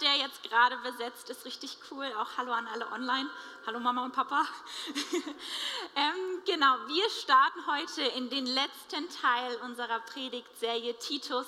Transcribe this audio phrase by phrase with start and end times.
[0.00, 2.06] der jetzt gerade besetzt ist, richtig cool.
[2.18, 3.28] Auch Hallo an alle online.
[3.66, 4.46] Hallo Mama und Papa.
[5.96, 11.46] ähm, genau, wir starten heute in den letzten Teil unserer Predigtserie Titus,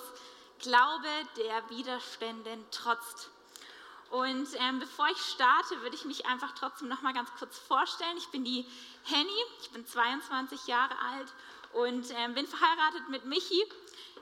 [0.59, 3.31] Glaube, der Widerständen trotzt.
[4.11, 8.17] Und ähm, bevor ich starte, würde ich mich einfach trotzdem noch mal ganz kurz vorstellen.
[8.19, 8.67] Ich bin die
[9.05, 11.33] Henny, ich bin 22 Jahre alt
[11.73, 13.65] und ähm, bin verheiratet mit Michi.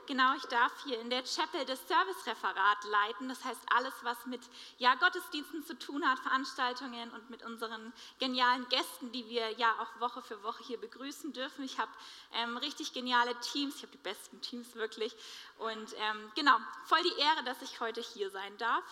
[0.08, 3.28] Genau, ich darf hier in der Chapel das Servicereferat leiten.
[3.28, 4.40] Das heißt, alles, was mit
[4.78, 10.00] ja, Gottesdiensten zu tun hat, Veranstaltungen und mit unseren genialen Gästen, die wir ja auch
[10.00, 11.62] Woche für Woche hier begrüßen dürfen.
[11.62, 11.90] Ich habe
[12.32, 15.14] ähm, richtig geniale Teams, ich habe die besten Teams wirklich.
[15.58, 18.84] Und ähm, genau, voll die Ehre, dass ich heute hier sein darf.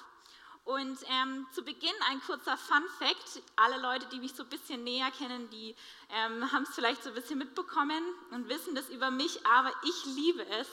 [0.66, 3.40] Und ähm, zu Beginn ein kurzer Fun Fact.
[3.54, 5.74] Alle Leute, die mich so ein bisschen näher kennen, die
[6.10, 8.02] ähm, haben es vielleicht so ein bisschen mitbekommen
[8.32, 10.68] und wissen das über mich, aber ich liebe es,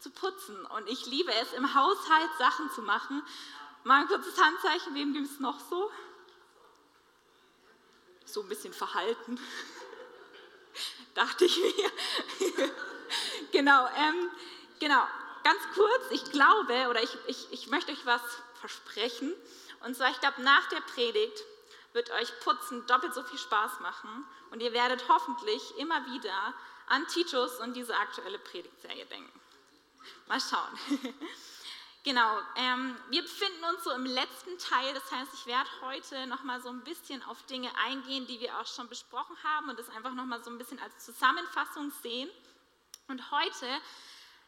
[0.00, 0.64] zu putzen.
[0.66, 3.22] Und ich liebe es, im Haushalt Sachen zu machen.
[3.84, 5.90] Mal ein kurzes Handzeichen, wem gibt es noch so?
[8.24, 9.40] So ein bisschen verhalten.
[11.14, 12.70] Dachte ich mir.
[13.52, 14.30] genau, ähm,
[14.78, 15.02] genau.
[15.44, 18.20] Ganz kurz, ich glaube, oder ich, ich, ich möchte euch was
[18.60, 19.32] versprechen.
[19.84, 21.44] Und zwar, ich glaube, nach der Predigt
[21.92, 26.54] wird euch Putzen doppelt so viel Spaß machen und ihr werdet hoffentlich immer wieder
[26.88, 29.37] an Titus und diese aktuelle Predigtserie denken.
[30.26, 30.78] Mal schauen.
[32.04, 36.60] genau, ähm, wir befinden uns so im letzten Teil, das heißt, ich werde heute nochmal
[36.60, 40.12] so ein bisschen auf Dinge eingehen, die wir auch schon besprochen haben und das einfach
[40.12, 42.30] nochmal so ein bisschen als Zusammenfassung sehen.
[43.08, 43.66] Und heute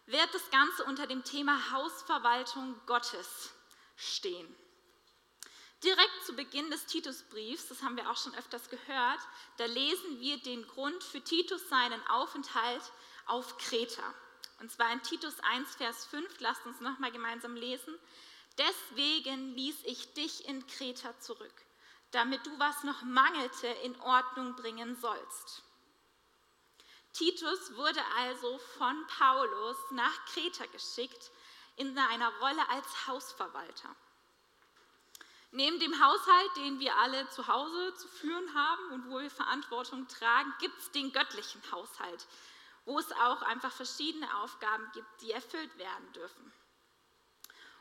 [0.06, 3.53] wird das Ganze unter dem Thema Hausverwaltung Gottes
[3.97, 4.56] stehen.
[5.83, 9.21] Direkt zu Beginn des Titusbriefs, das haben wir auch schon öfters gehört,
[9.56, 12.83] da lesen wir den Grund für Titus seinen Aufenthalt
[13.27, 14.03] auf Kreta.
[14.61, 17.98] Und zwar in Titus 1, Vers 5, lasst uns nochmal gemeinsam lesen.
[18.58, 21.55] Deswegen ließ ich dich in Kreta zurück,
[22.11, 25.62] damit du, was noch mangelte, in Ordnung bringen sollst.
[27.12, 31.31] Titus wurde also von Paulus nach Kreta geschickt
[31.76, 33.97] in einer Rolle als Hausverwalter.
[35.53, 40.06] Neben dem Haushalt, den wir alle zu Hause zu führen haben und wo wir Verantwortung
[40.06, 42.26] tragen, gibt es den göttlichen Haushalt,
[42.91, 46.53] wo es auch einfach verschiedene Aufgaben gibt, die erfüllt werden dürfen.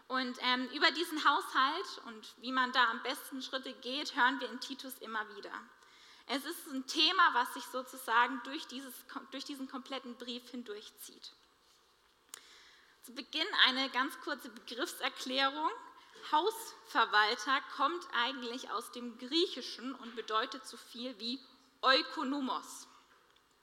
[0.07, 4.47] Und ähm, über diesen Haushalt und wie man da am besten Schritte geht, hören wir
[4.51, 5.51] in Titus immer wieder.
[6.27, 8.93] Es ist ein Thema, was sich sozusagen durch, dieses,
[9.31, 11.31] durch diesen kompletten Brief hindurchzieht.
[13.01, 15.71] Zu Beginn eine ganz kurze Begriffserklärung.
[16.31, 21.39] Hausverwalter kommt eigentlich aus dem Griechischen und bedeutet so viel wie
[21.83, 22.88] Ökonomos.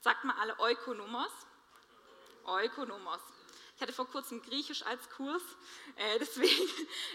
[0.07, 1.33] Sagt mal alle Ökonomos.
[2.47, 3.19] Ökonomos.
[3.75, 5.43] Ich hatte vor kurzem Griechisch als Kurs,
[5.97, 6.71] äh, deswegen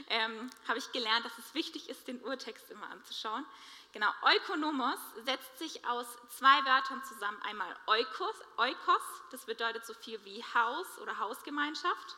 [0.09, 3.45] ähm, habe ich gelernt, dass es wichtig ist, den Urtext immer anzuschauen.
[3.93, 6.05] Genau, Ökonomos setzt sich aus
[6.37, 7.41] zwei Wörtern zusammen.
[7.43, 12.17] Einmal Oikos, Oikos, das bedeutet so viel wie Haus oder Hausgemeinschaft,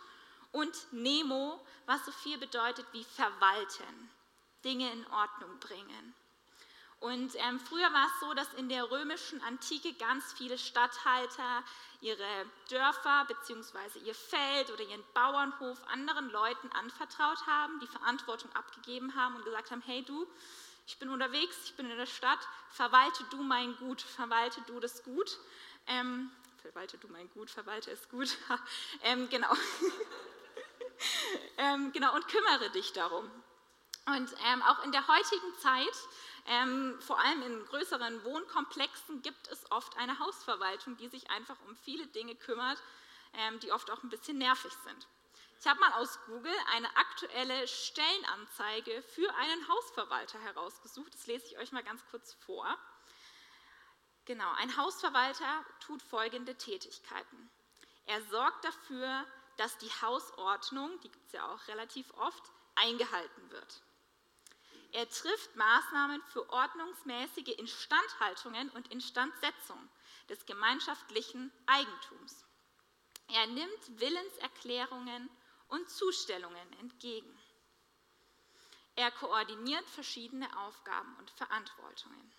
[0.54, 4.10] und Nemo, was so viel bedeutet wie verwalten,
[4.66, 6.16] Dinge in Ordnung bringen.
[7.04, 11.62] Und ähm, früher war es so, dass in der römischen Antike ganz viele Statthalter
[12.00, 14.00] ihre Dörfer bzw.
[14.06, 19.72] ihr Feld oder ihren Bauernhof anderen Leuten anvertraut haben, die Verantwortung abgegeben haben und gesagt
[19.72, 20.26] haben, hey du,
[20.88, 25.04] ich bin unterwegs, ich bin in der Stadt, verwalte du mein Gut, verwalte du das
[25.04, 25.38] Gut.
[25.88, 26.32] Ähm,
[26.62, 28.38] verwalte du mein Gut, verwalte es gut.
[29.04, 29.52] ähm, genau.
[31.58, 33.30] ähm, genau, und kümmere dich darum.
[34.06, 35.96] Und ähm, auch in der heutigen Zeit,
[36.46, 41.76] ähm, vor allem in größeren Wohnkomplexen, gibt es oft eine Hausverwaltung, die sich einfach um
[41.78, 42.82] viele Dinge kümmert,
[43.34, 45.08] ähm, die oft auch ein bisschen nervig sind.
[45.60, 51.14] Ich habe mal aus Google eine aktuelle Stellenanzeige für einen Hausverwalter herausgesucht.
[51.14, 52.78] Das lese ich euch mal ganz kurz vor.
[54.26, 57.50] Genau, ein Hausverwalter tut folgende Tätigkeiten.
[58.06, 59.26] Er sorgt dafür,
[59.56, 62.44] dass die Hausordnung, die gibt es ja auch relativ oft,
[62.76, 63.82] eingehalten wird.
[64.94, 69.90] Er trifft Maßnahmen für ordnungsmäßige Instandhaltungen und Instandsetzung
[70.30, 72.46] des gemeinschaftlichen Eigentums.
[73.28, 75.32] Er nimmt Willenserklärungen
[75.70, 77.40] und Zustellungen entgegen.
[78.96, 82.32] Er koordiniert verschiedene Aufgaben und Verantwortungen.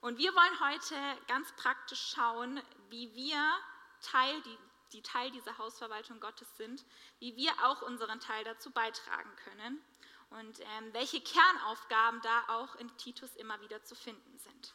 [0.00, 3.58] Und wir wollen heute ganz praktisch schauen, wie wir
[4.00, 4.58] Teil, die,
[4.92, 6.82] die Teil dieser Hausverwaltung Gottes sind,
[7.18, 9.84] wie wir auch unseren Teil dazu beitragen können
[10.30, 14.74] und ähm, welche Kernaufgaben da auch in Titus immer wieder zu finden sind.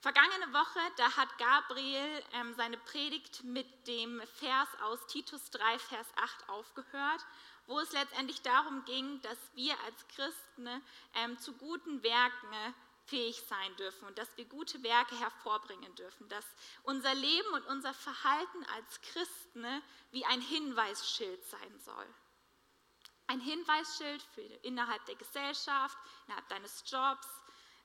[0.00, 6.06] Vergangene Woche, da hat Gabriel ähm, seine Predigt mit dem Vers aus Titus 3, Vers
[6.16, 7.26] 8 aufgehört.
[7.68, 10.68] wo es letztendlich darum ging, dass wir als Christen
[11.14, 12.74] ähm, zu guten Werken
[13.06, 16.44] fähig sein dürfen und dass wir gute Werke hervorbringen dürfen, dass
[16.82, 19.66] unser Leben und unser Verhalten als Christen
[20.10, 22.06] wie ein Hinweisschild sein soll.
[23.28, 25.96] Ein Hinweisschild für innerhalb der Gesellschaft,
[26.26, 27.26] innerhalb deines Jobs.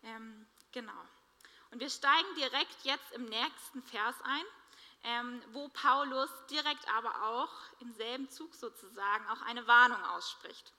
[0.03, 1.05] Ähm, genau.
[1.71, 4.45] Und wir steigen direkt jetzt im nächsten Vers ein,
[5.03, 10.73] ähm, wo Paulus direkt aber auch im selben Zug sozusagen auch eine Warnung ausspricht.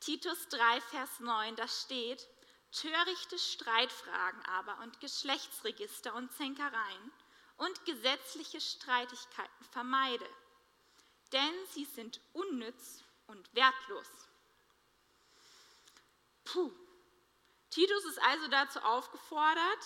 [0.00, 2.28] Titus 3, Vers 9, da steht,
[2.72, 7.12] törichte Streitfragen aber und Geschlechtsregister und Zänkereien
[7.56, 10.28] und gesetzliche Streitigkeiten vermeide,
[11.32, 14.08] denn sie sind unnütz und wertlos.
[16.44, 16.72] Puh.
[17.70, 19.84] Titus ist also dazu aufgefordert,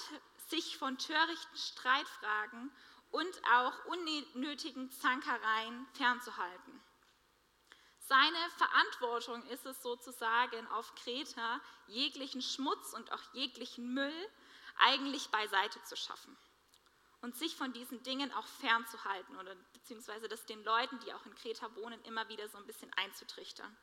[0.48, 2.72] sich von törichten Streitfragen
[3.10, 6.80] und auch unnötigen Zankereien fernzuhalten.
[7.98, 14.30] Seine Verantwortung ist es sozusagen auf Kreta, jeglichen Schmutz und auch jeglichen Müll
[14.78, 16.36] eigentlich beiseite zu schaffen
[17.22, 21.34] und sich von diesen Dingen auch fernzuhalten oder beziehungsweise das den Leuten, die auch in
[21.34, 23.74] Kreta wohnen, immer wieder so ein bisschen einzutrichtern.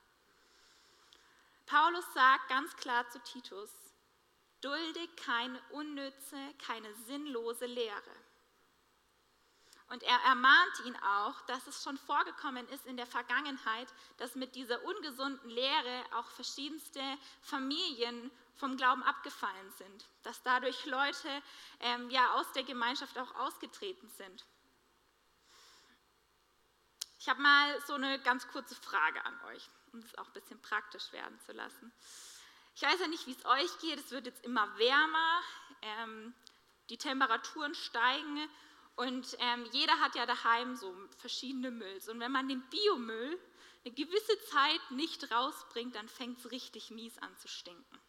[1.65, 3.71] Paulus sagt ganz klar zu Titus,
[4.61, 8.15] dulde keine unnütze, keine sinnlose Lehre.
[9.87, 13.87] Und er ermahnt ihn auch, dass es schon vorgekommen ist in der Vergangenheit,
[14.17, 17.01] dass mit dieser ungesunden Lehre auch verschiedenste
[17.41, 21.41] Familien vom Glauben abgefallen sind, dass dadurch Leute
[21.79, 24.45] ähm, ja aus der Gemeinschaft auch ausgetreten sind.
[27.19, 30.61] Ich habe mal so eine ganz kurze Frage an euch, um es auch ein bisschen
[30.61, 31.91] praktisch werden zu lassen.
[32.75, 33.99] Ich weiß ja nicht, wie es euch geht.
[33.99, 35.41] Es wird jetzt immer wärmer,
[35.81, 36.33] ähm,
[36.89, 38.49] die Temperaturen steigen
[38.95, 42.09] und ähm, jeder hat ja daheim so verschiedene Mülls.
[42.09, 43.39] Und wenn man den Biomüll
[43.85, 47.99] eine gewisse Zeit nicht rausbringt, dann fängt es richtig mies an zu stinken.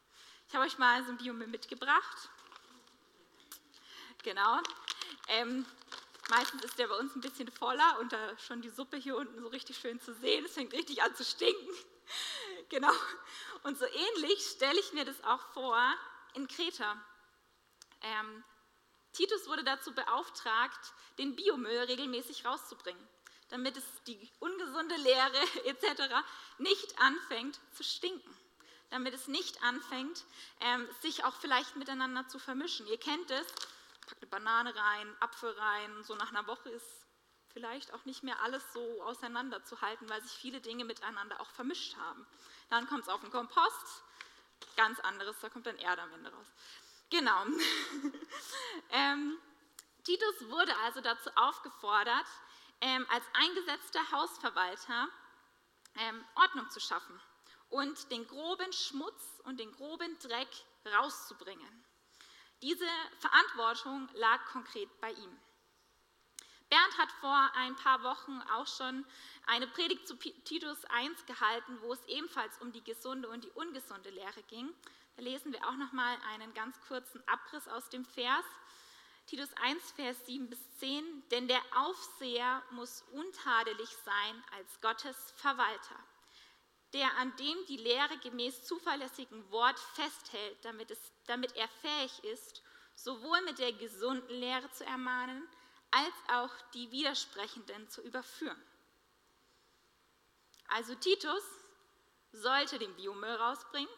[0.51, 2.29] Ich habe euch mal so ein Biomüll mitgebracht.
[4.25, 4.59] Genau.
[5.29, 5.65] Ähm,
[6.29, 9.41] meistens ist der bei uns ein bisschen voller und da schon die Suppe hier unten
[9.41, 10.45] so richtig schön zu sehen.
[10.45, 11.73] Es fängt richtig an zu stinken.
[12.69, 12.91] genau.
[13.63, 15.81] Und so ähnlich stelle ich mir das auch vor
[16.35, 17.01] in Kreta.
[18.03, 18.43] Ähm,
[19.13, 23.09] Titus wurde dazu beauftragt, den Biomüll regelmäßig rauszubringen,
[23.51, 26.13] damit es die ungesunde Leere etc.
[26.59, 28.37] nicht anfängt zu stinken,
[28.91, 30.25] damit es nicht anfängt,
[30.61, 32.87] ähm, sich auch vielleicht miteinander zu vermischen.
[32.87, 33.47] Ihr kennt es,
[34.07, 37.07] packt eine Banane rein, Apfel rein, so nach einer Woche ist
[37.53, 42.27] vielleicht auch nicht mehr alles so auseinanderzuhalten, weil sich viele Dinge miteinander auch vermischt haben.
[42.69, 44.05] Dann kommt es auf den Kompost,
[44.77, 46.47] ganz anderes, da kommt dann Erde am Ende raus.
[47.11, 47.45] Genau.
[48.91, 49.39] ähm,
[50.05, 52.27] Titus wurde also dazu aufgefordert,
[52.81, 55.09] ähm, als eingesetzter Hausverwalter
[55.97, 57.21] ähm, Ordnung zu schaffen
[57.71, 60.49] und den groben Schmutz und den groben Dreck
[60.95, 61.85] rauszubringen.
[62.63, 62.87] Diese
[63.21, 65.41] Verantwortung lag konkret bei ihm.
[66.69, 69.05] Bernd hat vor ein paar Wochen auch schon
[69.47, 74.11] eine Predigt zu Titus 1 gehalten, wo es ebenfalls um die gesunde und die ungesunde
[74.11, 74.73] Lehre ging.
[75.17, 78.45] Da lesen wir auch noch mal einen ganz kurzen Abriss aus dem Vers.
[79.27, 81.29] Titus 1, Vers 7 bis 10.
[81.31, 85.97] Denn der Aufseher muss untadelig sein als Gottes Verwalter,
[86.93, 92.63] der an dem die Lehre gemäß zuverlässigem Wort festhält, damit, es, damit er fähig ist,
[92.95, 95.47] sowohl mit der gesunden Lehre zu ermahnen,
[95.91, 98.61] als auch die Widersprechenden zu überführen.
[100.69, 101.43] Also Titus
[102.33, 103.93] sollte den Biomüll rausbringen,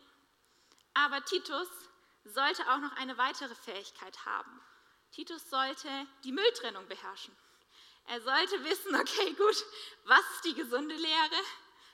[0.94, 1.68] aber Titus
[2.24, 4.60] sollte auch noch eine weitere Fähigkeit haben.
[5.10, 5.88] Titus sollte
[6.24, 7.36] die Mülltrennung beherrschen.
[8.06, 9.64] Er sollte wissen, okay, gut,
[10.04, 11.42] was ist die gesunde Lehre?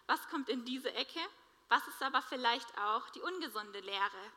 [0.09, 1.21] Was kommt in diese Ecke?
[1.69, 4.33] Was ist aber vielleicht auch die ungesunde Lehre?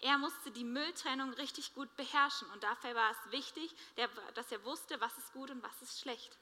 [0.00, 3.74] Er musste die Mülltrennung richtig gut beherrschen und dafür war es wichtig,
[4.34, 6.38] dass er wusste, was ist gut und was ist schlecht.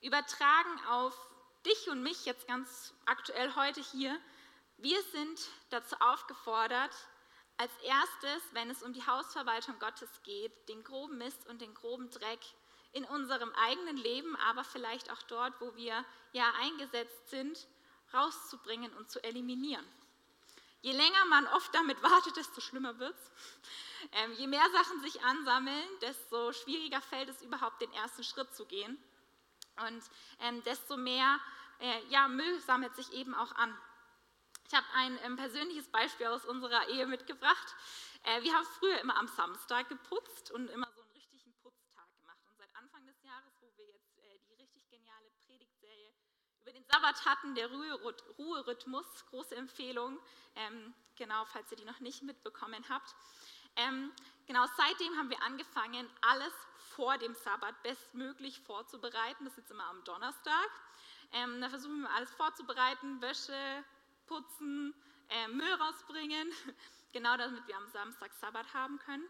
[0.00, 1.14] Übertragen auf
[1.66, 4.18] dich und mich jetzt ganz aktuell heute hier,
[4.78, 6.94] wir sind dazu aufgefordert,
[7.58, 12.08] als erstes, wenn es um die Hausverwaltung Gottes geht, den groben Mist und den groben
[12.10, 12.40] Dreck
[12.92, 17.66] in unserem eigenen Leben, aber vielleicht auch dort, wo wir ja eingesetzt sind,
[18.12, 19.86] rauszubringen und zu eliminieren.
[20.82, 23.30] Je länger man oft damit wartet, desto schlimmer wird es.
[24.12, 28.66] Ähm, je mehr Sachen sich ansammeln, desto schwieriger fällt es überhaupt, den ersten Schritt zu
[28.66, 28.98] gehen.
[29.86, 30.02] Und
[30.40, 31.38] ähm, desto mehr
[31.78, 33.76] äh, ja, Müll sammelt sich eben auch an.
[34.66, 37.76] Ich habe ein ähm, persönliches Beispiel aus unserer Ehe mitgebracht.
[38.24, 42.38] Äh, wir haben früher immer am Samstag geputzt und immer so einen richtigen Putztag gemacht.
[42.48, 46.12] Und seit Anfang des Jahres, wo wir jetzt äh, die richtig geniale Predigtserie
[46.92, 47.70] Sabbat hatten, der
[48.38, 50.18] Ruherhythmus, große Empfehlung,
[50.56, 53.14] ähm, genau, falls ihr die noch nicht mitbekommen habt.
[53.76, 54.12] Ähm,
[54.46, 56.52] genau, seitdem haben wir angefangen, alles
[56.94, 59.44] vor dem Sabbat bestmöglich vorzubereiten.
[59.44, 60.68] Das ist jetzt immer am Donnerstag.
[61.32, 63.84] Ähm, da versuchen wir alles vorzubereiten, Wäsche,
[64.26, 64.94] putzen,
[65.30, 66.52] äh, Müll rausbringen,
[67.14, 69.26] genau damit wir am Samstag Sabbat haben können.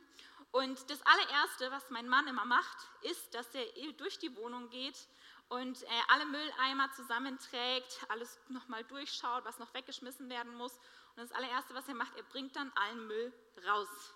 [0.51, 5.07] Und das allererste, was mein Mann immer macht, ist, dass er durch die Wohnung geht
[5.53, 10.73] und äh, alle Mülleimer zusammenträgt, alles nochmal durchschaut, was noch weggeschmissen werden muss.
[11.15, 13.33] Und das allererste, was er macht, er bringt dann allen Müll
[13.67, 14.15] raus.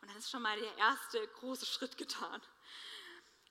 [0.00, 2.42] Und dann ist schon mal der erste große Schritt getan.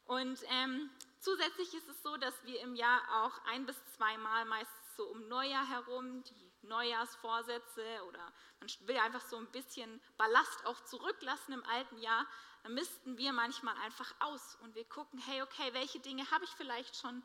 [0.03, 4.95] Und ähm, zusätzlich ist es so, dass wir im Jahr auch ein bis zweimal meistens
[4.97, 10.79] so um Neujahr herum die Neujahrsvorsätze oder man will einfach so ein bisschen Ballast auch
[10.85, 12.25] zurücklassen im alten Jahr,
[12.63, 16.51] dann missten wir manchmal einfach aus und wir gucken, hey, okay, welche Dinge habe ich
[16.51, 17.23] vielleicht schon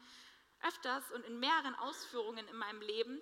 [0.62, 3.20] öfters und in mehreren Ausführungen in meinem Leben,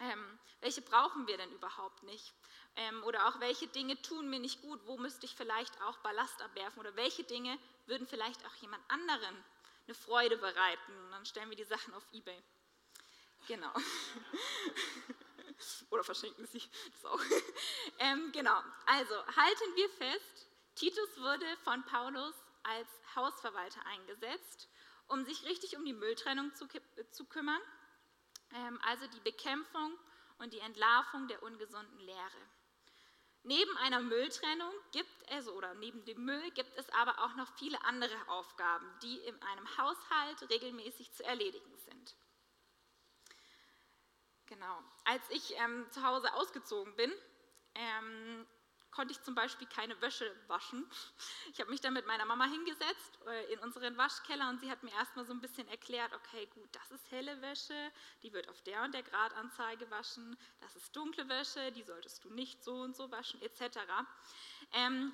[0.00, 2.34] ähm, welche brauchen wir denn überhaupt nicht?
[2.76, 6.42] Ähm, oder auch welche Dinge tun mir nicht gut, wo müsste ich vielleicht auch Ballast
[6.42, 9.44] abwerfen oder welche Dinge würden vielleicht auch jemand anderen
[9.86, 10.98] eine Freude bereiten.
[11.04, 12.42] Und dann stellen wir die Sachen auf Ebay.
[13.46, 13.72] Genau.
[15.90, 16.62] Oder verschenken Sie
[16.92, 17.20] das auch.
[17.98, 24.68] Ähm, genau, also halten wir fest, Titus wurde von Paulus als Hausverwalter eingesetzt,
[25.08, 26.68] um sich richtig um die Mülltrennung zu,
[27.10, 27.62] zu kümmern,
[28.52, 29.98] ähm, also die Bekämpfung
[30.38, 32.50] und die Entlarvung der ungesunden Lehre.
[33.44, 37.82] Neben einer Mülltrennung gibt es, oder neben dem Müll gibt es aber auch noch viele
[37.84, 42.14] andere Aufgaben, die in einem Haushalt regelmäßig zu erledigen sind.
[44.46, 44.82] Genau.
[45.04, 47.12] Als ich ähm, zu Hause ausgezogen bin,
[47.74, 48.46] ähm,
[48.96, 50.88] konnte ich zum Beispiel keine Wäsche waschen.
[51.52, 54.82] Ich habe mich dann mit meiner Mama hingesetzt äh, in unseren Waschkeller und sie hat
[54.82, 58.60] mir erstmal so ein bisschen erklärt, okay, gut, das ist helle Wäsche, die wird auf
[58.62, 62.94] der und der Gradanzahl gewaschen, das ist dunkle Wäsche, die solltest du nicht so und
[62.94, 63.78] so waschen, etc.
[64.72, 65.12] Ähm,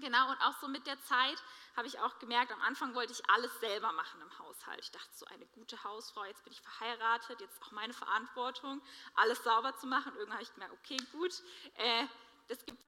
[0.00, 1.42] Genau, und auch so mit der Zeit
[1.74, 4.78] habe ich auch gemerkt, am Anfang wollte ich alles selber machen im Haushalt.
[4.80, 8.82] Ich dachte, so eine gute Hausfrau, jetzt bin ich verheiratet, jetzt auch meine Verantwortung,
[9.14, 10.12] alles sauber zu machen.
[10.14, 11.32] Irgendwann habe ich gemerkt, okay, gut,
[11.76, 12.06] äh,
[12.48, 12.78] das gibt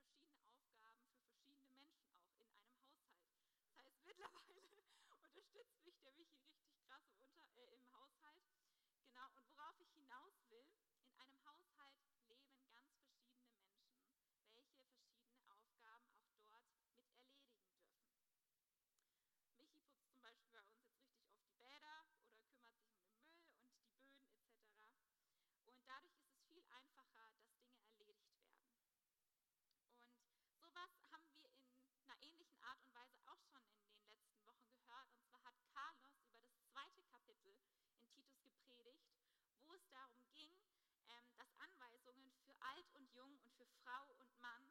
[42.79, 44.63] alt und jung und für Frau und Mann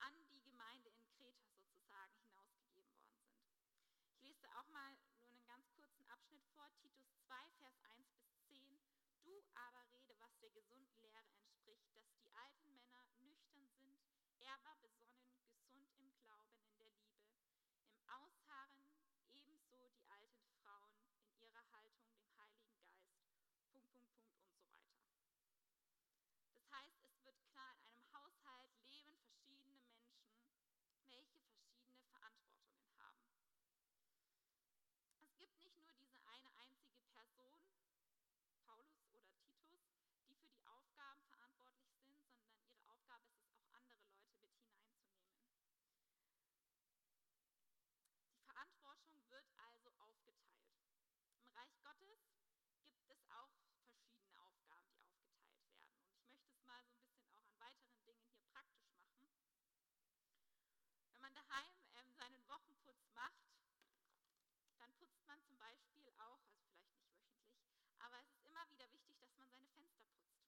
[0.00, 3.62] an die Gemeinde in Kreta sozusagen hinausgegeben worden sind.
[4.06, 8.26] Ich lese auch mal nur einen ganz kurzen Abschnitt vor, Titus 2, Vers 1 bis
[8.50, 8.82] 10.
[9.22, 14.02] Du aber rede, was der gesunden Lehre entspricht, dass die alten Männer nüchtern sind,
[14.42, 17.22] ehrbar besonnen, gesund im Glauben, in der Liebe,
[17.86, 18.90] im Ausharren,
[19.30, 23.14] ebenso die alten Frauen in ihrer Haltung dem Heiligen Geist.
[23.70, 25.22] Punkt, Punkt, Punkt und so weiter.
[26.50, 30.18] Das heißt, es wird klar, in einem Haushalt leben verschiedene Menschen,
[31.06, 33.22] welche verschiedene Verantwortungen haben.
[35.24, 37.58] Es gibt nicht nur diese eine einzige Person,
[38.64, 39.26] Paulus oder
[39.66, 44.06] Titus, die für die Aufgaben verantwortlich sind, sondern ihre Aufgabe ist es auch, andere
[44.38, 45.58] Leute mit hineinzunehmen.
[48.30, 50.78] Die Verantwortung wird also aufgeteilt.
[51.40, 52.22] Im Reich Gottes
[52.86, 55.82] gibt es auch verschiedene Aufgaben, die aufgeteilt werden.
[56.06, 59.34] Und ich möchte es mal so ein bisschen auch an weiteren Dingen hier praktisch machen.
[61.10, 63.42] Wenn man daheim ähm, seinen Wochenputz macht,
[64.78, 68.90] dann putzt man zum Beispiel auch, also vielleicht nicht wöchentlich, aber es ist immer wieder
[68.92, 70.46] wichtig, dass man seine Fenster putzt,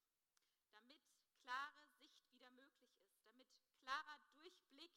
[0.73, 0.99] damit
[1.43, 3.49] klare Sicht wieder möglich ist, damit
[3.83, 4.93] klarer Durchblick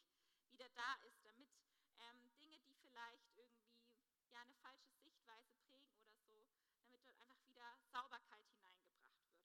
[0.52, 1.52] wieder da ist, damit
[2.00, 3.84] ähm, Dinge, die vielleicht irgendwie
[4.32, 6.48] ja eine falsche Sichtweise prägen oder so,
[6.80, 9.44] damit dort einfach wieder Sauberkeit hineingebracht wird.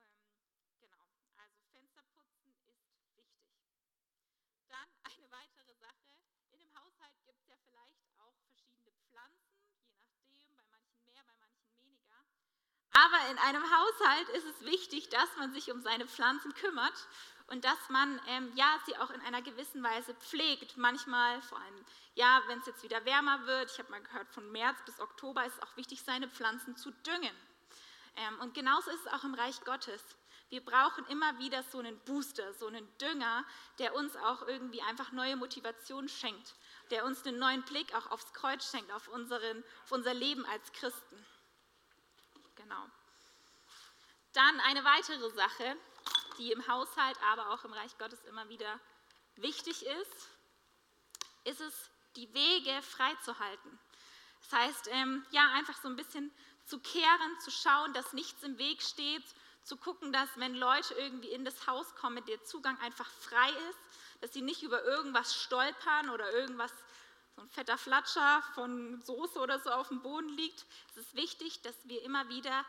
[0.00, 0.16] Ähm,
[0.80, 1.04] genau,
[1.36, 3.52] also Fensterputzen ist wichtig.
[4.68, 6.08] Dann eine weitere Sache.
[6.48, 9.60] In dem Haushalt gibt es ja vielleicht auch verschiedene Pflanzen,
[10.16, 12.16] je nachdem, bei manchen mehr, bei manchen weniger.
[12.92, 16.96] Aber in einem Haushalt ist es wichtig, dass man sich um seine Pflanzen kümmert
[17.50, 20.76] und dass man ähm, ja, sie auch in einer gewissen Weise pflegt.
[20.76, 24.50] Manchmal, vor allem ja, wenn es jetzt wieder wärmer wird, ich habe mal gehört, von
[24.52, 27.34] März bis Oktober ist es auch wichtig, seine Pflanzen zu düngen.
[28.16, 30.02] Ähm, und genauso ist es auch im Reich Gottes.
[30.48, 33.44] Wir brauchen immer wieder so einen Booster, so einen Dünger,
[33.78, 36.54] der uns auch irgendwie einfach neue Motivation schenkt,
[36.90, 40.72] der uns einen neuen Blick auch aufs Kreuz schenkt, auf, unseren, auf unser Leben als
[40.72, 41.24] Christen.
[42.56, 42.84] Genau.
[44.32, 45.76] Dann eine weitere Sache,
[46.34, 48.80] die im Haushalt, aber auch im Reich Gottes immer wieder
[49.36, 50.28] wichtig ist,
[51.44, 53.78] ist es, die Wege freizuhalten.
[54.42, 56.32] Das heißt, ähm, ja, einfach so ein bisschen
[56.66, 59.24] zu kehren, zu schauen, dass nichts im Weg steht
[59.62, 63.78] zu gucken, dass wenn Leute irgendwie in das Haus kommen, der Zugang einfach frei ist,
[64.20, 66.72] dass sie nicht über irgendwas stolpern oder irgendwas,
[67.36, 70.66] so ein fetter Flatscher von Soße oder so auf dem Boden liegt.
[70.90, 72.64] Es ist wichtig, dass wir immer wieder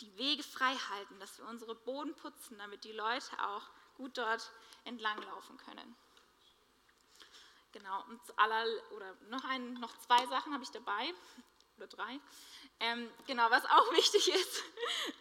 [0.00, 3.62] die Wege frei halten, dass wir unsere Boden putzen, damit die Leute auch
[3.96, 4.50] gut dort
[4.84, 5.96] entlanglaufen können.
[7.72, 11.12] Genau, und aller, oder noch, ein, noch zwei Sachen habe ich dabei,
[11.76, 12.20] oder drei.
[12.80, 14.62] Ähm, genau, was auch wichtig ist,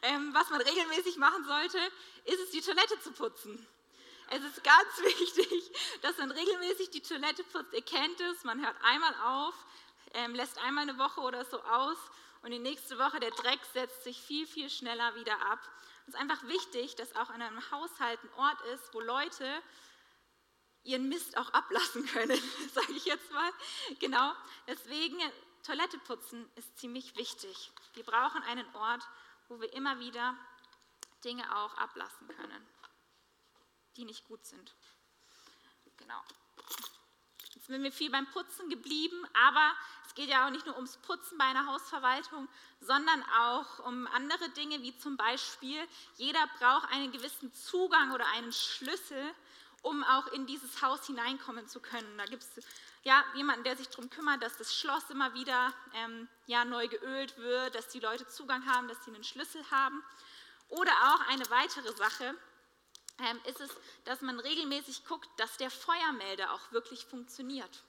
[0.01, 1.77] ähm, was man regelmäßig machen sollte,
[2.25, 3.67] ist es, die Toilette zu putzen.
[4.29, 7.73] Es ist ganz wichtig, dass man regelmäßig die Toilette putzt.
[7.73, 9.53] Ihr kennt es, man hört einmal auf,
[10.13, 11.97] ähm, lässt einmal eine Woche oder so aus
[12.45, 15.59] und die nächste Woche der Dreck setzt sich viel, viel schneller wieder ab.
[16.03, 19.63] Es ist einfach wichtig, dass auch in einem Haushalt ein Ort ist, wo Leute
[20.83, 22.39] ihren Mist auch ablassen können,
[22.73, 23.51] sage ich jetzt mal.
[23.97, 24.31] Genau,
[24.67, 25.17] deswegen
[25.63, 27.71] Toilette putzen ist ziemlich wichtig.
[27.95, 29.01] Wir brauchen einen Ort,
[29.47, 30.37] wo wir immer wieder
[31.23, 32.67] Dinge auch ablassen können,
[33.97, 34.75] die nicht gut sind.
[35.97, 36.21] Genau.
[37.55, 39.75] Jetzt sind wir viel beim Putzen geblieben, aber
[40.15, 42.47] es geht ja auch nicht nur ums Putzen bei einer Hausverwaltung,
[42.79, 45.77] sondern auch um andere Dinge, wie zum Beispiel,
[46.15, 49.33] jeder braucht einen gewissen Zugang oder einen Schlüssel,
[49.81, 52.17] um auch in dieses Haus hineinkommen zu können.
[52.17, 52.65] Da gibt es
[53.03, 57.37] ja, jemanden, der sich darum kümmert, dass das Schloss immer wieder ähm, ja, neu geölt
[57.37, 60.01] wird, dass die Leute Zugang haben, dass sie einen Schlüssel haben.
[60.69, 62.33] Oder auch eine weitere Sache
[63.19, 63.69] ähm, ist es,
[64.05, 67.83] dass man regelmäßig guckt, dass der Feuermelder auch wirklich funktioniert.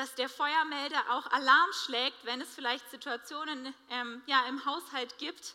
[0.00, 5.54] Dass der Feuermelder auch Alarm schlägt, wenn es vielleicht Situationen ähm, ja, im Haushalt gibt,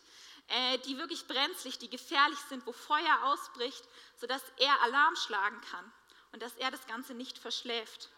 [0.49, 3.83] äh, die wirklich brenzlig, die gefährlich sind, wo Feuer ausbricht,
[4.17, 5.91] sodass er Alarm schlagen kann
[6.31, 8.11] und dass er das Ganze nicht verschläft.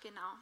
[0.00, 0.32] Genau.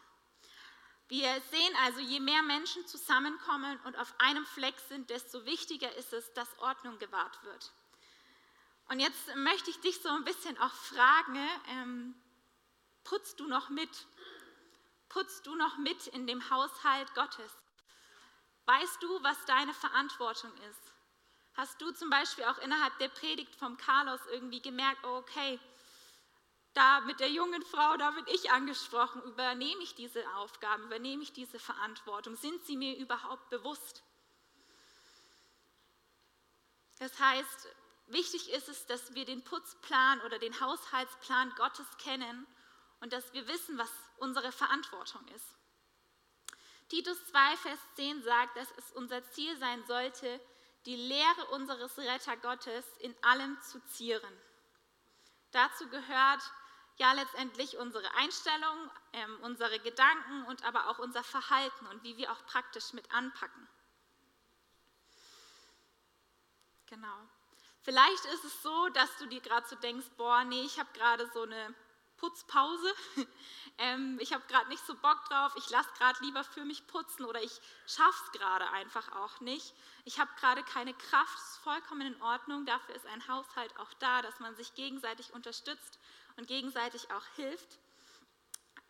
[1.09, 6.13] Wir sehen also, je mehr Menschen zusammenkommen und auf einem Fleck sind, desto wichtiger ist
[6.13, 7.73] es, dass Ordnung gewahrt wird.
[8.91, 12.15] Und jetzt möchte ich dich so ein bisschen auch fragen, ähm,
[13.05, 14.07] putzt du noch mit?
[15.09, 17.53] Putzt du noch mit in dem Haushalt Gottes?
[18.67, 20.93] Weißt du, was deine Verantwortung ist?
[21.55, 25.59] Hast du zum Beispiel auch innerhalb der Predigt vom Carlos irgendwie gemerkt, oh, okay,
[26.75, 31.33] da mit der jungen Frau, da bin ich angesprochen, übernehme ich diese Aufgaben, übernehme ich
[31.33, 34.05] diese Verantwortung, sind sie mir überhaupt bewusst?
[37.01, 37.69] Das heißt,
[38.07, 42.47] wichtig ist es, dass wir den Putzplan oder den Haushaltsplan Gottes kennen
[43.01, 45.57] und dass wir wissen, was unsere Verantwortung ist.
[46.89, 50.41] Titus 2, Vers 10 sagt, dass es unser Ziel sein sollte,
[50.87, 54.41] die Lehre unseres Retter Gottes in allem zu zieren.
[55.53, 56.43] Dazu gehört
[56.97, 62.31] ja letztendlich unsere Einstellung, ähm, unsere Gedanken und aber auch unser Verhalten und wie wir
[62.33, 63.69] auch praktisch mit anpacken.
[66.87, 67.29] Genau.
[67.83, 71.31] Vielleicht ist es so, dass du dir gerade so denkst, boah, nee, ich habe gerade
[71.33, 71.75] so eine
[72.21, 72.95] Putzpause.
[73.79, 77.25] ähm, ich habe gerade nicht so Bock drauf, ich lasse gerade lieber für mich putzen
[77.25, 79.75] oder ich schaffe es gerade einfach auch nicht.
[80.05, 82.67] Ich habe gerade keine Kraft, es ist vollkommen in Ordnung.
[82.67, 85.99] Dafür ist ein Haushalt auch da, dass man sich gegenseitig unterstützt
[86.37, 87.79] und gegenseitig auch hilft.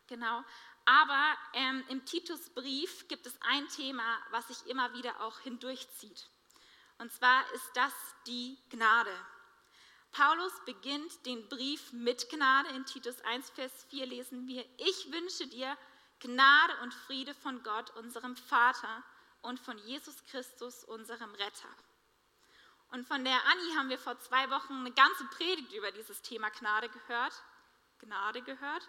[0.09, 0.45] Genau.
[0.85, 6.29] Aber ähm, im Titusbrief gibt es ein Thema, was sich immer wieder auch hindurchzieht.
[6.99, 7.93] Und zwar ist das
[8.27, 9.15] die Gnade.
[10.13, 12.71] Paulus beginnt den Brief mit Gnade.
[12.71, 15.77] In Titus 1, Vers 4 lesen wir, ich wünsche dir
[16.19, 19.03] Gnade und Friede von Gott, unserem Vater
[19.43, 21.69] und von Jesus Christus, unserem Retter.
[22.91, 26.51] Und von der Anni haben wir vor zwei Wochen eine ganze Predigt über dieses Thema
[26.51, 27.33] Gnade gehört.
[28.01, 28.89] Gnade gehört.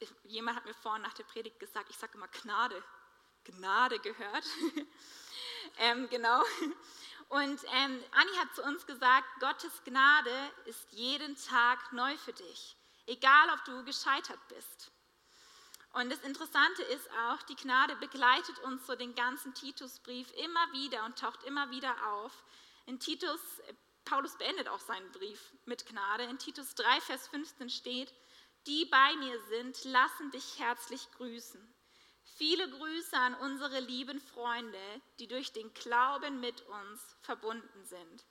[0.00, 2.82] Ich, jemand hat mir vorhin nach der Predigt gesagt, ich sage immer Gnade.
[3.44, 4.44] Gnade gehört.
[5.78, 6.42] ähm, genau.
[7.28, 10.30] Und ähm, Anni hat zu uns gesagt, Gottes Gnade
[10.66, 12.76] ist jeden Tag neu für dich,
[13.06, 14.92] egal ob du gescheitert bist.
[15.92, 21.04] Und das Interessante ist auch, die Gnade begleitet uns so den ganzen Titusbrief immer wieder
[21.04, 22.44] und taucht immer wieder auf.
[22.84, 23.40] In Titus,
[24.04, 26.24] Paulus beendet auch seinen Brief mit Gnade.
[26.24, 28.14] In Titus 3, Vers 15 steht,
[28.66, 31.75] die bei mir sind, lassen dich herzlich grüßen.
[32.34, 38.24] Viele Grüße an unsere lieben Freunde, die durch den Glauben mit uns verbunden sind.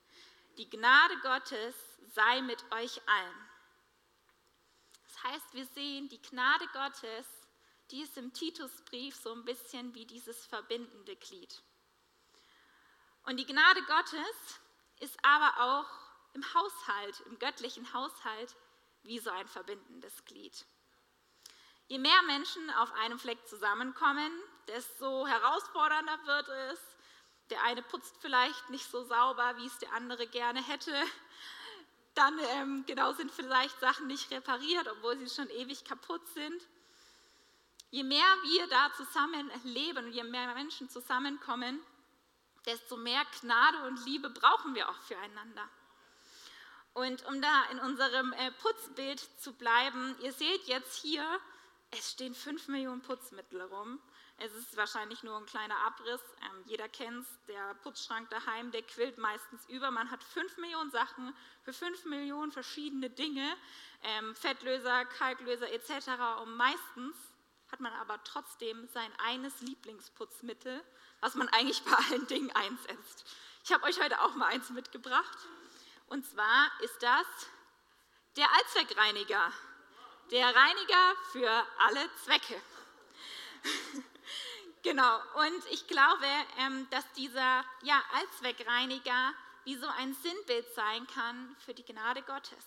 [0.58, 1.76] Die Gnade Gottes
[2.14, 3.50] sei mit euch allen.
[5.08, 7.26] Das heißt, wir sehen, die Gnade Gottes,
[7.92, 11.62] die ist im Titusbrief so ein bisschen wie dieses verbindende Glied.
[13.24, 14.60] Und die Gnade Gottes
[15.00, 15.90] ist aber auch
[16.34, 18.56] im Haushalt, im göttlichen Haushalt,
[19.04, 20.66] wie so ein verbindendes Glied.
[21.88, 24.32] Je mehr Menschen auf einem Fleck zusammenkommen,
[24.68, 26.80] desto herausfordernder wird es.
[27.52, 30.94] Der eine putzt vielleicht nicht so sauber, wie es der andere gerne hätte.
[32.16, 36.62] Dann ähm, genau sind vielleicht Sachen nicht repariert, obwohl sie schon ewig kaputt sind.
[37.92, 41.80] Je mehr wir da zusammen leben und je mehr Menschen zusammenkommen,
[42.66, 45.70] desto mehr Gnade und Liebe brauchen wir auch füreinander.
[46.94, 51.24] Und um da in unserem äh, Putzbild zu bleiben, ihr seht jetzt hier,
[51.98, 54.00] es stehen fünf Millionen Putzmittel rum.
[54.38, 56.22] Es ist wahrscheinlich nur ein kleiner Abriss.
[56.42, 59.92] Ähm, jeder es, der Putzschrank daheim, der quillt meistens über.
[59.92, 63.56] Man hat fünf Millionen Sachen für fünf Millionen verschiedene Dinge,
[64.04, 66.42] ähm, Fettlöser, Kalklöser etc.
[66.42, 67.16] Und meistens
[67.72, 70.84] hat man aber trotzdem sein eines Lieblingsputzmittel,
[71.22, 73.26] was man eigentlich bei allen Dingen einsetzt.
[73.64, 75.38] Ich habe euch heute auch mal eins mitgebracht.
[76.08, 77.26] Und zwar ist das
[78.36, 79.52] der Allzweckreiniger.
[80.32, 82.60] Der Reiniger für alle Zwecke.
[84.84, 86.26] genau, und ich glaube,
[86.58, 89.34] ähm, dass dieser ja, Allzweckreiniger
[89.66, 92.66] wie so ein Sinnbild sein kann für die Gnade Gottes.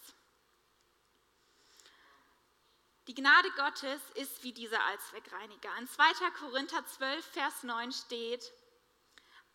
[3.09, 5.71] Die Gnade Gottes ist wie dieser Allzweckreiniger.
[5.79, 6.31] In 2.
[6.38, 8.53] Korinther 12, Vers 9 steht,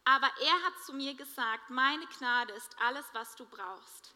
[0.04, 4.14] aber er hat zu mir gesagt, meine Gnade ist alles, was du brauchst.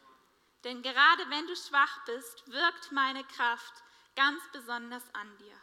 [0.63, 3.73] Denn gerade wenn du schwach bist, wirkt meine Kraft
[4.15, 5.55] ganz besonders an dir.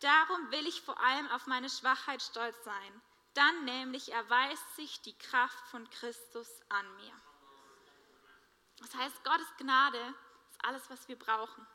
[0.00, 3.02] Darum will ich vor allem auf meine Schwachheit stolz sein.
[3.34, 7.12] Dann nämlich erweist sich die Kraft von Christus an mir.
[8.78, 10.14] Das heißt, Gottes Gnade
[10.50, 11.66] ist alles, was wir brauchen.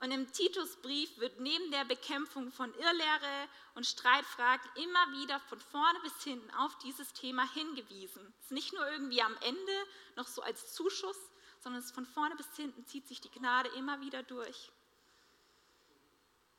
[0.00, 6.00] Und im Titusbrief wird neben der Bekämpfung von Irrlehre und Streitfragen immer wieder von vorne
[6.00, 8.34] bis hinten auf dieses Thema hingewiesen.
[8.38, 11.18] Es ist nicht nur irgendwie am Ende noch so als Zuschuss,
[11.60, 14.72] sondern es von vorne bis hinten zieht sich die Gnade immer wieder durch.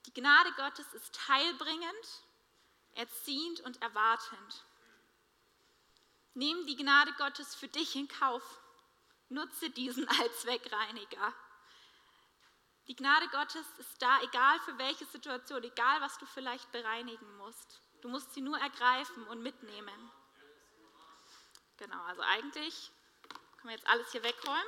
[0.06, 2.24] Die Gnade Gottes ist heilbringend,
[2.96, 4.66] erziehend und erwartend.
[6.34, 8.62] Nimm die Gnade Gottes für dich in Kauf.
[9.30, 11.34] Nutze diesen Allzweckreiniger.
[12.88, 17.82] Die Gnade Gottes ist da, egal für welche Situation, egal was du vielleicht bereinigen musst.
[18.02, 20.12] Du musst sie nur ergreifen und mitnehmen.
[21.78, 22.92] Genau, also eigentlich
[23.58, 24.66] können wir jetzt alles hier wegräumen,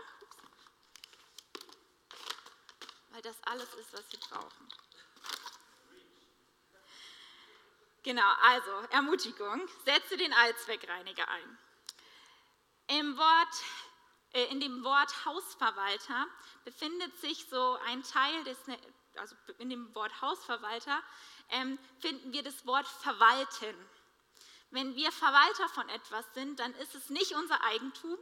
[3.13, 4.67] weil das alles ist, was wir brauchen.
[8.01, 11.57] Genau, also Ermutigung, setze den Allzweckreiniger ein.
[12.87, 13.63] Im Wort
[14.33, 16.27] äh, in dem Wort Hausverwalter
[16.65, 18.77] befindet sich so ein Teil des, ne,
[19.17, 21.01] also in dem Wort Hausverwalter
[21.49, 23.75] ähm, finden wir das Wort verwalten.
[24.71, 28.17] Wenn wir Verwalter von etwas sind, dann ist es nicht unser Eigentum,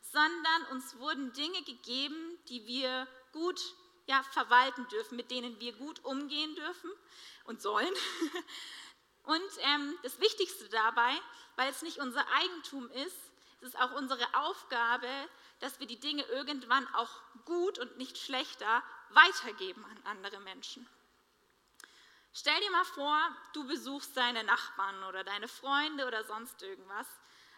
[0.00, 3.60] sondern uns wurden Dinge gegeben, die wir gut
[4.06, 6.90] ja, verwalten dürfen, mit denen wir gut umgehen dürfen
[7.44, 7.92] und sollen.
[9.24, 11.18] Und ähm, das Wichtigste dabei,
[11.56, 13.16] weil es nicht unser Eigentum ist,
[13.62, 15.08] es ist auch unsere Aufgabe,
[15.60, 20.86] dass wir die Dinge irgendwann auch gut und nicht schlechter weitergeben an andere Menschen.
[22.34, 23.18] Stell dir mal vor,
[23.54, 27.06] du besuchst deine Nachbarn oder deine Freunde oder sonst irgendwas.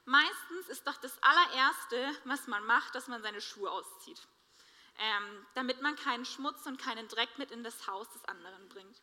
[0.04, 4.20] Meistens ist doch das allererste, was man macht, dass man seine Schuhe auszieht,
[4.98, 9.00] ähm, damit man keinen Schmutz und keinen Dreck mit in das Haus des anderen bringt.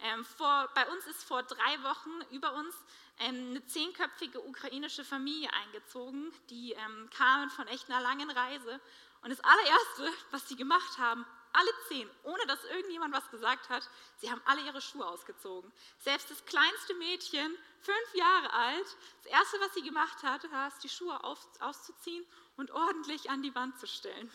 [0.00, 2.74] Ähm, vor, bei uns ist vor drei Wochen über uns
[3.18, 6.32] ähm, eine zehnköpfige ukrainische Familie eingezogen.
[6.50, 8.80] Die ähm, kamen von echt einer langen Reise.
[9.22, 13.88] Und das allererste, was sie gemacht haben, alle zehn, ohne dass irgendjemand was gesagt hat,
[14.18, 15.72] sie haben alle ihre Schuhe ausgezogen.
[15.98, 18.86] Selbst das kleinste Mädchen, fünf Jahre alt,
[19.24, 22.24] das erste, was sie gemacht hat, war es, die Schuhe auf, auszuziehen
[22.56, 24.30] und ordentlich an die Wand zu stellen.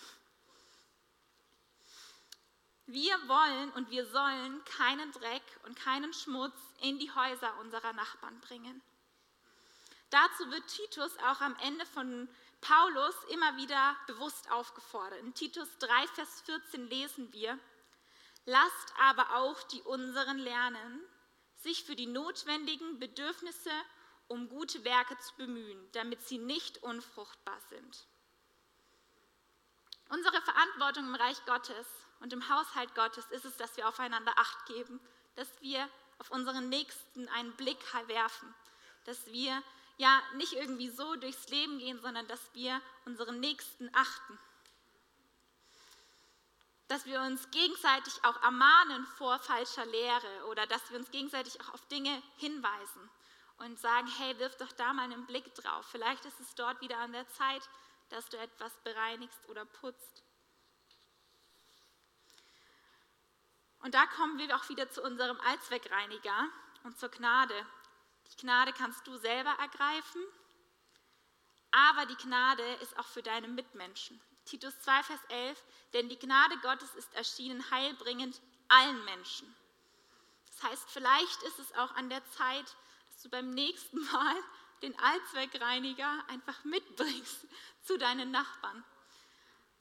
[2.86, 8.40] Wir wollen und wir sollen keinen Dreck und keinen Schmutz in die Häuser unserer Nachbarn
[8.42, 8.82] bringen.
[10.10, 12.28] Dazu wird Titus auch am Ende von
[12.60, 15.20] Paulus immer wieder bewusst aufgefordert.
[15.22, 17.58] In Titus 3, Vers 14 lesen wir,
[18.46, 21.02] lasst aber auch die unseren lernen,
[21.56, 23.72] sich für die notwendigen Bedürfnisse
[24.28, 28.08] um gute Werke zu bemühen, damit sie nicht unfruchtbar sind.
[30.10, 31.88] Unsere Verantwortung im Reich Gottes
[32.24, 35.02] und im Haushalt Gottes ist es, dass wir aufeinander Acht geben,
[35.36, 38.56] dass wir auf unseren Nächsten einen Blick werfen.
[39.04, 39.62] Dass wir
[39.98, 44.40] ja nicht irgendwie so durchs Leben gehen, sondern dass wir unseren Nächsten achten.
[46.88, 51.74] Dass wir uns gegenseitig auch ermahnen vor falscher Lehre oder dass wir uns gegenseitig auch
[51.74, 53.10] auf Dinge hinweisen
[53.58, 55.86] und sagen, hey, wirf doch da mal einen Blick drauf.
[55.92, 57.68] Vielleicht ist es dort wieder an der Zeit,
[58.08, 60.24] dass du etwas bereinigst oder putzt.
[63.84, 66.48] Und da kommen wir auch wieder zu unserem Allzweckreiniger
[66.84, 67.54] und zur Gnade.
[68.32, 70.22] Die Gnade kannst du selber ergreifen,
[71.72, 74.22] aber die Gnade ist auch für deine Mitmenschen.
[74.46, 79.54] Titus 2, Vers 11, denn die Gnade Gottes ist erschienen heilbringend allen Menschen.
[80.48, 82.76] Das heißt, vielleicht ist es auch an der Zeit,
[83.10, 84.36] dass du beim nächsten Mal
[84.82, 87.48] den Allzweckreiniger einfach mitbringst
[87.84, 88.86] zu deinen Nachbarn.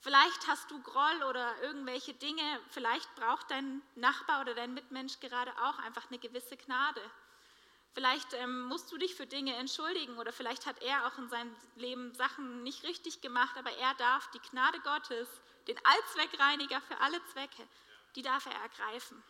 [0.02, 5.52] Vielleicht hast du Groll oder irgendwelche Dinge, vielleicht braucht dein Nachbar oder dein Mitmensch gerade
[5.62, 7.00] auch einfach eine gewisse Gnade.
[7.94, 11.54] Vielleicht ähm, musst du dich für Dinge entschuldigen oder vielleicht hat er auch in seinem
[11.76, 15.28] Leben Sachen nicht richtig gemacht, aber er darf die Gnade Gottes,
[15.68, 17.62] den Allzweckreiniger für alle Zwecke,
[18.16, 19.22] die darf er ergreifen.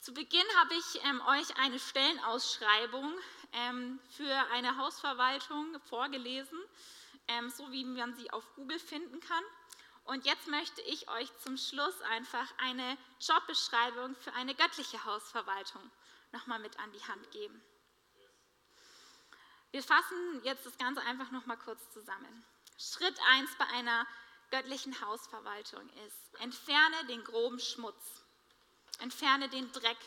[0.00, 3.14] Zu Beginn habe ich ähm, euch eine Stellenausschreibung
[3.52, 6.58] ähm, für eine Hausverwaltung vorgelesen
[7.50, 9.44] so wie man sie auf Google finden kann.
[10.04, 15.82] Und jetzt möchte ich euch zum Schluss einfach eine Jobbeschreibung für eine göttliche Hausverwaltung
[16.32, 17.62] nochmal mit an die Hand geben.
[19.70, 22.44] Wir fassen jetzt das Ganze einfach nochmal kurz zusammen.
[22.76, 24.06] Schritt 1 bei einer
[24.50, 28.24] göttlichen Hausverwaltung ist, entferne den groben Schmutz,
[28.98, 29.98] entferne den Dreck,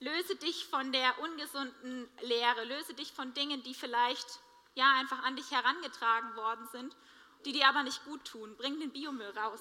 [0.00, 4.40] Löse dich von der ungesunden Lehre, löse dich von Dingen, die vielleicht
[4.74, 6.96] ja einfach an dich herangetragen worden sind,
[7.44, 8.56] die dir aber nicht gut tun.
[8.56, 9.60] Bring den Biomüll raus.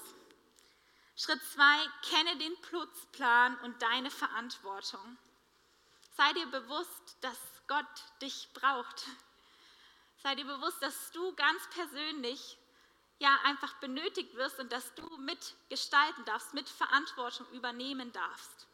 [1.15, 5.17] Schritt zwei, kenne den Putzplan und deine Verantwortung.
[6.15, 7.86] Sei dir bewusst, dass Gott
[8.21, 9.06] dich braucht.
[10.21, 12.60] Sei dir bewusst, dass du ganz persönlich
[13.19, 18.66] ja einfach benötigt wirst und dass du mitgestalten darfst, mit Verantwortung übernehmen darfst.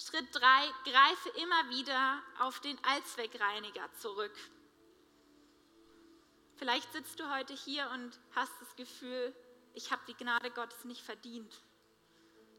[0.00, 0.40] Schritt 3,
[0.84, 4.32] greife immer wieder auf den Allzweckreiniger zurück.
[6.56, 9.36] Vielleicht sitzt du heute hier und hast das Gefühl,
[9.74, 11.54] ich habe die Gnade Gottes nicht verdient.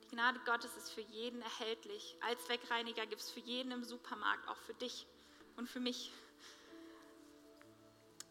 [0.03, 2.15] Die Gnade Gottes ist für jeden erhältlich.
[2.21, 5.07] Allzweckreiniger gibt es für jeden im Supermarkt, auch für dich
[5.55, 6.11] und für mich.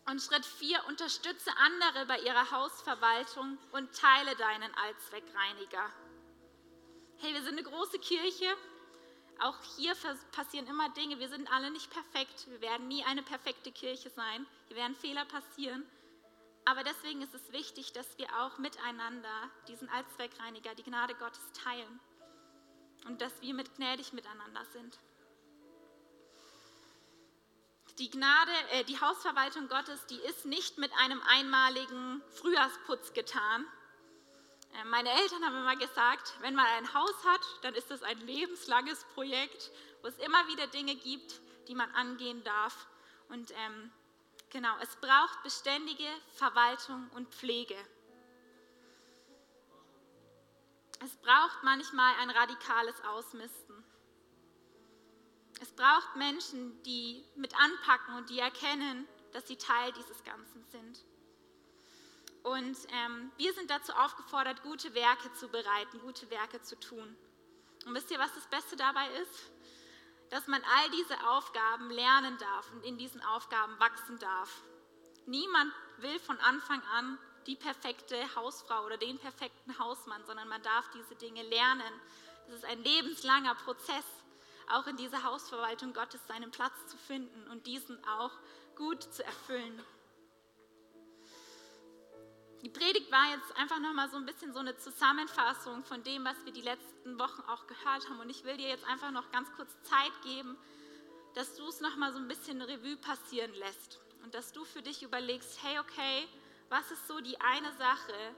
[0.06, 5.90] Und Schritt 4, unterstütze andere bei ihrer Hausverwaltung und teile deinen Allzweckreiniger.
[7.18, 8.56] Hey, wir sind eine große Kirche
[9.42, 9.94] auch hier
[10.32, 11.18] passieren immer Dinge.
[11.18, 12.46] Wir sind alle nicht perfekt.
[12.48, 14.46] Wir werden nie eine perfekte Kirche sein.
[14.68, 15.84] Hier werden Fehler passieren.
[16.64, 22.00] Aber deswegen ist es wichtig, dass wir auch miteinander diesen Allzweckreiniger, die Gnade Gottes teilen.
[23.06, 24.98] Und dass wir mit gnädig miteinander sind.
[27.98, 33.66] Die Gnade, äh, die Hausverwaltung Gottes, die ist nicht mit einem einmaligen Frühjahrsputz getan,
[34.86, 39.04] meine Eltern haben immer gesagt, wenn man ein Haus hat, dann ist es ein lebenslanges
[39.14, 39.70] Projekt,
[40.02, 42.86] wo es immer wieder Dinge gibt, die man angehen darf.
[43.28, 43.92] Und ähm,
[44.50, 47.76] genau, es braucht beständige Verwaltung und Pflege.
[51.02, 53.84] Es braucht manchmal ein radikales Ausmisten.
[55.60, 61.04] Es braucht Menschen, die mit anpacken und die erkennen, dass sie Teil dieses Ganzen sind.
[62.42, 67.16] Und ähm, wir sind dazu aufgefordert, gute Werke zu bereiten, gute Werke zu tun.
[67.86, 69.52] Und wisst ihr, was das Beste dabei ist?
[70.30, 74.62] Dass man all diese Aufgaben lernen darf und in diesen Aufgaben wachsen darf.
[75.26, 80.88] Niemand will von Anfang an die perfekte Hausfrau oder den perfekten Hausmann, sondern man darf
[80.90, 81.92] diese Dinge lernen.
[82.46, 84.04] Das ist ein lebenslanger Prozess,
[84.70, 88.32] auch in dieser Hausverwaltung Gottes seinen Platz zu finden und diesen auch
[88.76, 89.82] gut zu erfüllen.
[92.62, 96.36] Die Predigt war jetzt einfach nochmal so ein bisschen so eine Zusammenfassung von dem, was
[96.44, 98.20] wir die letzten Wochen auch gehört haben.
[98.20, 100.58] Und ich will dir jetzt einfach noch ganz kurz Zeit geben,
[101.34, 104.00] dass du es nochmal so ein bisschen Revue passieren lässt.
[104.22, 106.28] Und dass du für dich überlegst, hey, okay,
[106.68, 108.34] was ist so die eine Sache,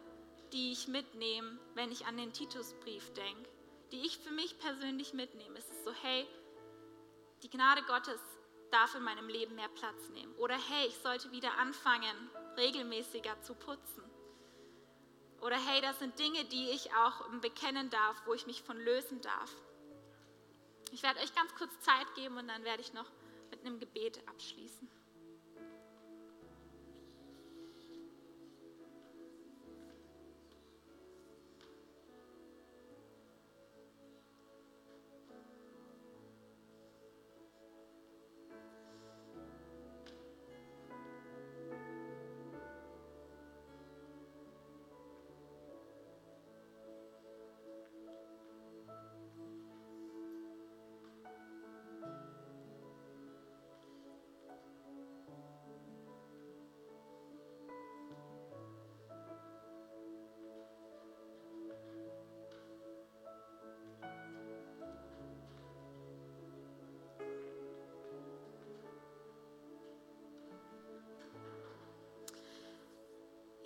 [0.53, 3.49] die ich mitnehme, wenn ich an den Titusbrief denke,
[3.91, 5.59] die ich für mich persönlich mitnehme.
[5.59, 6.29] Es ist so, hey,
[7.43, 8.21] die Gnade Gottes
[8.73, 10.35] darf in meinem Leben mehr Platz nehmen.
[10.37, 14.03] Oder hey, ich sollte wieder anfangen, regelmäßiger zu putzen.
[15.41, 19.21] Oder hey, das sind Dinge, die ich auch bekennen darf, wo ich mich von lösen
[19.21, 19.51] darf.
[20.93, 23.11] Ich werde euch ganz kurz Zeit geben und dann werde ich noch
[23.51, 24.89] mit einem Gebet abschließen.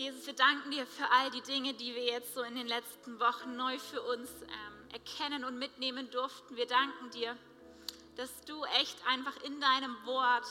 [0.06, 3.18] Jesus, wir danken dir für all die Dinge, die wir jetzt so in den letzten
[3.18, 6.54] Wochen neu für uns ähm, erkennen und mitnehmen durften.
[6.54, 7.36] Wir danken dir,
[8.14, 10.46] dass du echt einfach in deinem Wort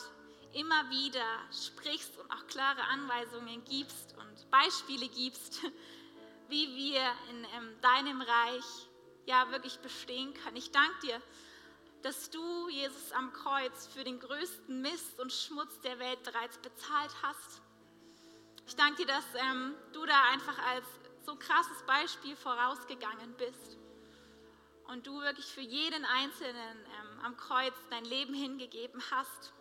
[0.51, 5.61] immer wieder sprichst und auch klare Anweisungen gibst und Beispiele gibst,
[6.49, 8.89] wie wir in ähm, deinem Reich
[9.25, 10.57] ja wirklich bestehen können.
[10.57, 11.21] Ich danke dir,
[12.01, 17.15] dass du, Jesus, am Kreuz für den größten Mist und Schmutz der Welt bereits bezahlt
[17.21, 17.61] hast.
[18.67, 20.85] Ich danke dir, dass ähm, du da einfach als
[21.23, 23.77] so krasses Beispiel vorausgegangen bist
[24.87, 29.53] und du wirklich für jeden Einzelnen ähm, am Kreuz dein Leben hingegeben hast.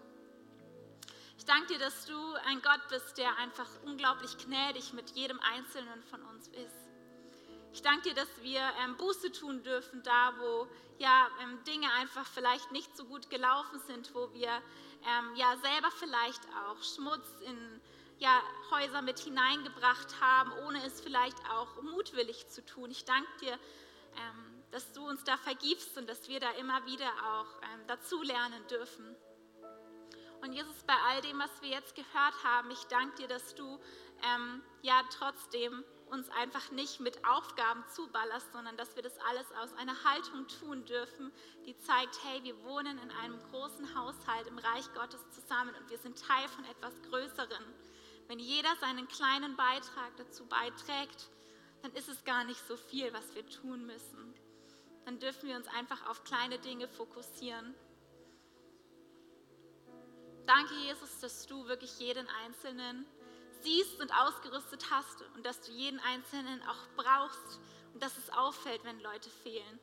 [1.36, 6.02] Ich danke dir, dass du ein Gott bist, der einfach unglaublich gnädig mit jedem Einzelnen
[6.04, 6.90] von uns ist.
[7.74, 10.66] Ich danke dir, dass wir ähm, Buße tun dürfen, da wo
[10.98, 15.90] ja, ähm, Dinge einfach vielleicht nicht so gut gelaufen sind, wo wir ähm, ja selber
[15.90, 17.80] vielleicht auch Schmutz in
[18.18, 22.90] ja, Häuser mit hineingebracht haben, ohne es vielleicht auch mutwillig zu tun.
[22.90, 27.08] Ich danke dir, ähm, dass du uns da vergibst und dass wir da immer wieder
[27.24, 29.16] auch ähm, dazulernen dürfen.
[30.42, 33.80] Und Jesus, bei all dem, was wir jetzt gehört haben, ich danke dir, dass du
[34.22, 39.72] ähm, ja trotzdem uns einfach nicht mit Aufgaben zuballerst, sondern dass wir das alles aus
[39.74, 41.32] einer Haltung tun dürfen,
[41.66, 45.98] die zeigt, hey, wir wohnen in einem großen Haushalt im Reich Gottes zusammen und wir
[45.98, 47.64] sind Teil von etwas Größeren.
[48.28, 51.28] Wenn jeder seinen kleinen Beitrag dazu beiträgt,
[51.82, 54.34] dann ist es gar nicht so viel, was wir tun müssen.
[55.04, 57.74] Dann dürfen wir uns einfach auf kleine Dinge fokussieren.
[60.46, 63.06] Danke, Jesus, dass du wirklich jeden Einzelnen
[63.60, 67.60] siehst und ausgerüstet hast und dass du jeden Einzelnen auch brauchst
[67.92, 69.78] und dass es auffällt, wenn Leute fehlen.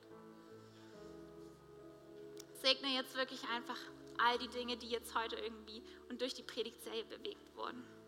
[2.62, 3.77] Segne jetzt wirklich einfach
[4.17, 8.01] all die Dinge, die jetzt heute irgendwie und durch die Predigtserie bewegt wurden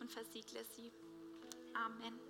[0.00, 0.92] und versiegle sie.
[1.74, 2.29] Amen.